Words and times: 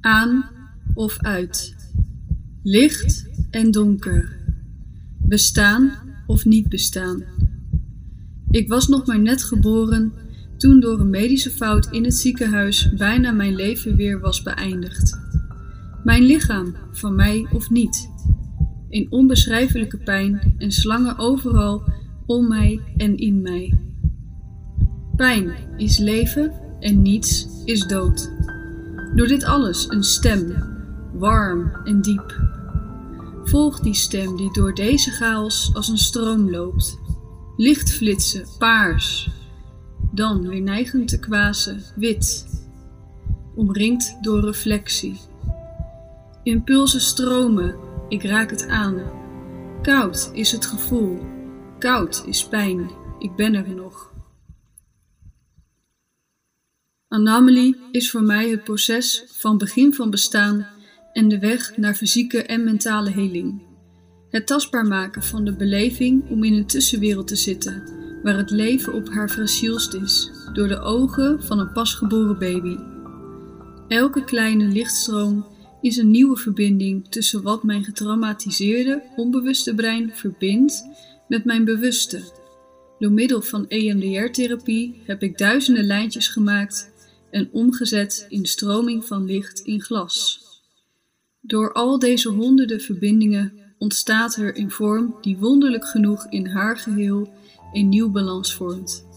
Aan 0.00 0.44
of 0.94 1.18
uit. 1.18 1.76
Licht 2.62 3.28
en 3.50 3.70
donker. 3.70 4.38
Bestaan 5.18 5.92
of 6.26 6.44
niet 6.44 6.68
bestaan. 6.68 7.22
Ik 8.50 8.68
was 8.68 8.88
nog 8.88 9.06
maar 9.06 9.20
net 9.20 9.44
geboren 9.44 10.12
toen 10.56 10.80
door 10.80 11.00
een 11.00 11.10
medische 11.10 11.50
fout 11.50 11.86
in 11.90 12.04
het 12.04 12.14
ziekenhuis 12.14 12.94
bijna 12.96 13.30
mijn 13.30 13.54
leven 13.54 13.96
weer 13.96 14.20
was 14.20 14.42
beëindigd. 14.42 15.20
Mijn 16.04 16.22
lichaam, 16.22 16.74
van 16.92 17.14
mij 17.14 17.46
of 17.52 17.70
niet. 17.70 18.10
In 18.88 19.06
onbeschrijfelijke 19.10 19.98
pijn 19.98 20.54
en 20.58 20.72
slangen 20.72 21.18
overal 21.18 21.92
om 22.26 22.48
mij 22.48 22.80
en 22.96 23.16
in 23.16 23.42
mij. 23.42 23.78
Pijn 25.16 25.52
is 25.76 25.98
leven 25.98 26.52
en 26.80 27.02
niets 27.02 27.48
is 27.64 27.86
dood. 27.86 28.30
Door 29.14 29.26
dit 29.26 29.44
alles 29.44 29.88
een 29.88 30.04
stem, 30.04 30.54
warm 31.12 31.72
en 31.84 32.00
diep. 32.00 32.40
Volg 33.44 33.80
die 33.80 33.94
stem 33.94 34.36
die 34.36 34.52
door 34.52 34.74
deze 34.74 35.10
chaos 35.10 35.70
als 35.74 35.88
een 35.88 35.98
stroom 35.98 36.50
loopt. 36.50 36.98
Lichtflitsen, 37.56 38.44
paars. 38.58 39.30
Dan 40.12 40.48
weer 40.48 40.60
neigend 40.60 41.08
te 41.08 41.18
kwazen, 41.18 41.82
wit. 41.96 42.46
Omringd 43.54 44.16
door 44.20 44.40
reflectie. 44.40 45.20
Impulsen 46.42 47.00
stromen, 47.00 47.74
ik 48.08 48.22
raak 48.22 48.50
het 48.50 48.68
aan. 48.68 49.02
Koud 49.82 50.30
is 50.32 50.52
het 50.52 50.66
gevoel, 50.66 51.18
koud 51.78 52.22
is 52.26 52.48
pijn, 52.48 52.90
ik 53.18 53.34
ben 53.36 53.54
er 53.54 53.74
nog. 53.74 54.12
Anomaly 57.12 57.76
is 57.90 58.10
voor 58.10 58.22
mij 58.22 58.48
het 58.48 58.64
proces 58.64 59.24
van 59.26 59.58
begin 59.58 59.94
van 59.94 60.10
bestaan 60.10 60.66
en 61.12 61.28
de 61.28 61.38
weg 61.38 61.76
naar 61.76 61.94
fysieke 61.94 62.42
en 62.42 62.64
mentale 62.64 63.10
heling. 63.10 63.62
Het 64.30 64.46
tastbaar 64.46 64.86
maken 64.86 65.22
van 65.22 65.44
de 65.44 65.52
beleving 65.52 66.28
om 66.28 66.44
in 66.44 66.52
een 66.52 66.66
tussenwereld 66.66 67.26
te 67.26 67.36
zitten, 67.36 67.82
waar 68.22 68.36
het 68.36 68.50
leven 68.50 68.92
op 68.92 69.08
haar 69.08 69.28
fragielst 69.28 69.94
is, 69.94 70.30
door 70.52 70.68
de 70.68 70.80
ogen 70.80 71.42
van 71.42 71.58
een 71.58 71.72
pasgeboren 71.72 72.38
baby. 72.38 72.76
Elke 73.88 74.24
kleine 74.24 74.64
lichtstroom 74.64 75.46
is 75.80 75.96
een 75.96 76.10
nieuwe 76.10 76.36
verbinding 76.36 77.08
tussen 77.08 77.42
wat 77.42 77.62
mijn 77.62 77.84
getraumatiseerde, 77.84 79.02
onbewuste 79.16 79.74
brein 79.74 80.10
verbindt 80.14 80.84
met 81.28 81.44
mijn 81.44 81.64
bewuste. 81.64 82.22
Door 82.98 83.12
middel 83.12 83.42
van 83.42 83.68
EMDR-therapie 83.68 85.02
heb 85.04 85.22
ik 85.22 85.38
duizenden 85.38 85.84
lijntjes 85.84 86.28
gemaakt 86.28 86.89
en 87.30 87.48
omgezet 87.52 88.26
in 88.28 88.46
stroming 88.46 89.04
van 89.04 89.24
licht 89.24 89.60
in 89.60 89.82
glas. 89.82 90.40
Door 91.40 91.72
al 91.72 91.98
deze 91.98 92.28
honderden 92.28 92.80
verbindingen 92.80 93.74
ontstaat 93.78 94.36
er 94.36 94.58
een 94.58 94.70
vorm 94.70 95.16
die 95.20 95.38
wonderlijk 95.38 95.86
genoeg 95.86 96.26
in 96.28 96.46
haar 96.46 96.78
geheel 96.78 97.32
een 97.72 97.88
nieuw 97.88 98.10
balans 98.10 98.54
vormt. 98.54 99.08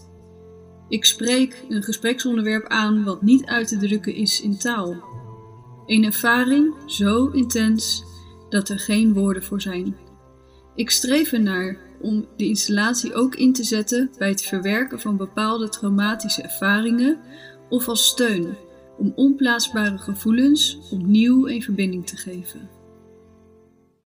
Ik 0.88 1.04
spreek 1.04 1.64
een 1.68 1.82
gespreksonderwerp 1.82 2.66
aan 2.68 3.04
wat 3.04 3.22
niet 3.22 3.44
uit 3.44 3.68
te 3.68 3.76
drukken 3.76 4.14
is 4.14 4.40
in 4.40 4.58
taal. 4.58 5.02
Een 5.86 6.04
ervaring 6.04 6.74
zo 6.86 7.26
intens 7.26 8.04
dat 8.48 8.68
er 8.68 8.78
geen 8.78 9.12
woorden 9.12 9.42
voor 9.42 9.60
zijn. 9.60 9.96
Ik 10.74 10.90
streef 10.90 11.32
ernaar 11.32 11.78
om 12.00 12.26
de 12.36 12.46
installatie 12.46 13.14
ook 13.14 13.34
in 13.34 13.52
te 13.52 13.64
zetten 13.64 14.10
bij 14.18 14.28
het 14.28 14.42
verwerken 14.42 15.00
van 15.00 15.16
bepaalde 15.16 15.68
traumatische 15.68 16.42
ervaringen 16.42 17.18
of 17.68 17.88
als 17.88 18.06
steun 18.06 18.54
om 18.98 19.12
onplaatsbare 19.14 19.98
gevoelens 19.98 20.78
opnieuw 20.90 21.48
een 21.48 21.62
verbinding 21.62 22.06
te 22.06 22.16
geven. 22.16 22.68